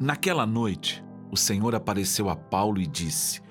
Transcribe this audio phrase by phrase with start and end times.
[0.00, 3.42] Naquela noite, o Senhor apareceu a Paulo e disse: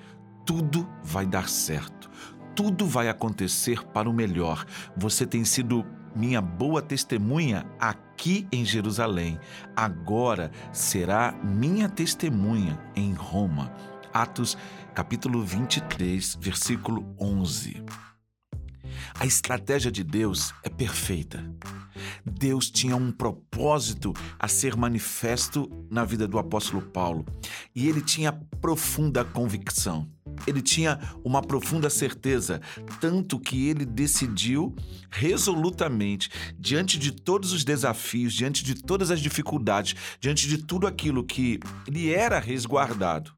[0.44, 2.10] Tudo vai dar certo,
[2.56, 4.66] tudo vai acontecer para o melhor.
[4.96, 9.38] Você tem sido minha boa testemunha aqui em Jerusalém.
[9.76, 13.72] Agora será minha testemunha em Roma.
[14.12, 14.58] Atos
[14.92, 17.84] capítulo 23, versículo 11.
[19.20, 21.44] A estratégia de Deus é perfeita.
[22.24, 27.26] Deus tinha um propósito a ser manifesto na vida do apóstolo Paulo
[27.76, 28.32] e ele tinha
[28.62, 30.08] profunda convicção.
[30.46, 32.62] Ele tinha uma profunda certeza,
[32.98, 34.74] tanto que ele decidiu
[35.10, 41.22] resolutamente, diante de todos os desafios, diante de todas as dificuldades, diante de tudo aquilo
[41.22, 43.34] que lhe era resguardado,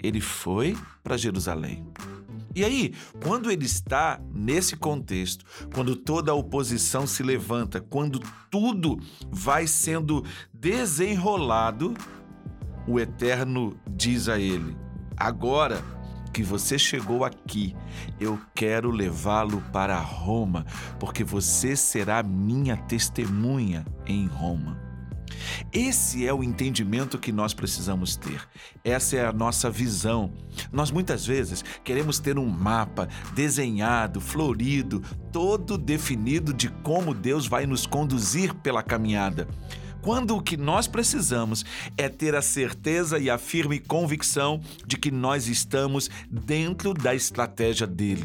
[0.00, 1.84] ele foi para Jerusalém.
[2.54, 5.44] E aí, quando ele está nesse contexto,
[5.74, 8.98] quando toda a oposição se levanta, quando tudo
[9.30, 11.94] vai sendo desenrolado,
[12.86, 14.76] o Eterno diz a ele:
[15.16, 15.82] Agora
[16.32, 17.76] que você chegou aqui,
[18.20, 20.66] eu quero levá-lo para Roma,
[20.98, 24.83] porque você será minha testemunha em Roma.
[25.72, 28.40] Esse é o entendimento que nós precisamos ter.
[28.84, 30.32] Essa é a nossa visão.
[30.72, 37.66] Nós muitas vezes queremos ter um mapa desenhado, florido, todo definido de como Deus vai
[37.66, 39.48] nos conduzir pela caminhada.
[40.04, 41.64] Quando o que nós precisamos
[41.96, 47.86] é ter a certeza e a firme convicção de que nós estamos dentro da estratégia
[47.86, 48.24] dele.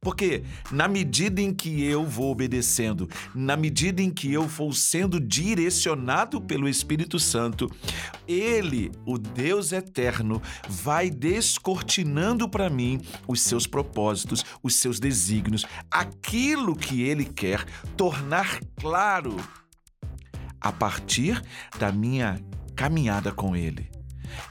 [0.00, 5.20] Porque na medida em que eu vou obedecendo, na medida em que eu vou sendo
[5.20, 7.70] direcionado pelo Espírito Santo,
[8.26, 16.74] ele, o Deus eterno, vai descortinando para mim os seus propósitos, os seus desígnios, aquilo
[16.76, 17.64] que ele quer
[17.96, 19.36] tornar claro
[20.60, 21.42] a partir
[21.78, 22.40] da minha
[22.76, 23.90] caminhada com ele.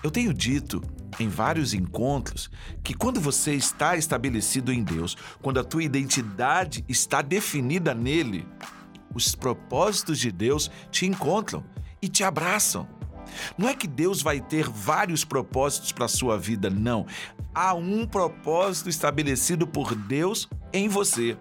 [0.04, 0.82] Eu tenho dito
[1.20, 2.50] em vários encontros
[2.84, 8.48] que quando você está estabelecido em Deus, quando a tua identidade está definida nele,
[9.14, 11.64] os propósitos de Deus te encontram
[12.02, 12.88] e te abraçam.
[13.58, 17.06] Não é que Deus vai ter vários propósitos para a sua vida, não.
[17.54, 21.38] Há um propósito estabelecido por Deus em você.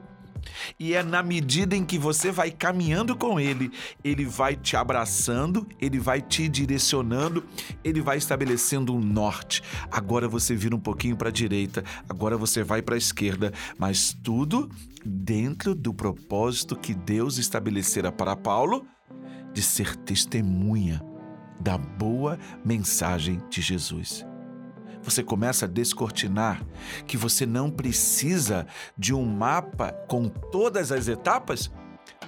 [0.79, 3.71] E é na medida em que você vai caminhando com Ele,
[4.03, 7.45] Ele vai te abraçando, Ele vai te direcionando,
[7.83, 9.63] Ele vai estabelecendo um norte.
[9.91, 14.17] Agora você vira um pouquinho para a direita, agora você vai para a esquerda, mas
[14.23, 14.71] tudo
[15.05, 18.87] dentro do propósito que Deus estabelecera para Paulo
[19.53, 21.03] de ser testemunha
[21.61, 24.28] da boa mensagem de Jesus
[25.03, 26.65] você começa a descortinar
[27.07, 28.67] que você não precisa
[28.97, 31.71] de um mapa com todas as etapas?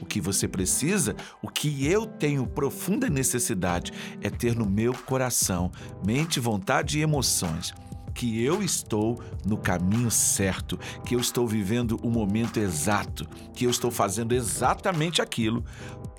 [0.01, 3.93] O que você precisa, o que eu tenho profunda necessidade
[4.23, 5.71] é ter no meu coração
[6.05, 7.75] mente, vontade e emoções
[8.15, 13.71] que eu estou no caminho certo, que eu estou vivendo o momento exato, que eu
[13.71, 15.65] estou fazendo exatamente aquilo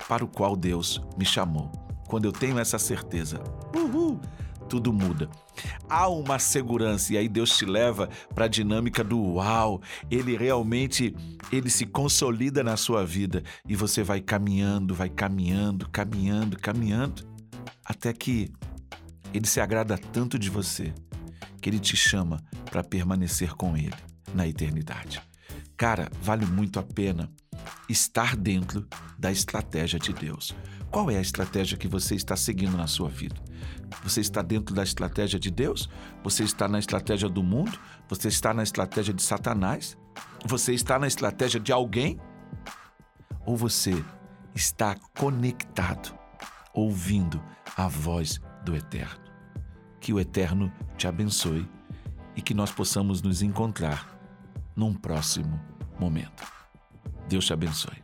[0.08, 1.70] para o qual Deus me chamou.
[2.08, 3.40] Quando eu tenho essa certeza,
[3.74, 4.20] uhul,
[4.72, 5.28] tudo muda.
[5.86, 9.82] Há uma segurança e aí Deus te leva para a dinâmica do uau.
[10.10, 11.14] Ele realmente
[11.52, 17.28] ele se consolida na sua vida e você vai caminhando, vai caminhando, caminhando, caminhando
[17.84, 18.50] até que
[19.34, 20.94] ele se agrada tanto de você
[21.60, 23.92] que ele te chama para permanecer com ele
[24.34, 25.20] na eternidade.
[25.76, 27.30] Cara, vale muito a pena
[27.90, 30.56] estar dentro da estratégia de Deus.
[30.90, 33.36] Qual é a estratégia que você está seguindo na sua vida?
[34.02, 35.88] Você está dentro da estratégia de Deus?
[36.22, 37.78] Você está na estratégia do mundo?
[38.08, 39.96] Você está na estratégia de Satanás?
[40.44, 42.20] Você está na estratégia de alguém?
[43.46, 44.04] Ou você
[44.54, 46.16] está conectado,
[46.72, 47.42] ouvindo
[47.76, 49.20] a voz do Eterno?
[50.00, 51.68] Que o Eterno te abençoe
[52.34, 54.18] e que nós possamos nos encontrar
[54.74, 55.60] num próximo
[55.98, 56.42] momento.
[57.28, 58.02] Deus te abençoe.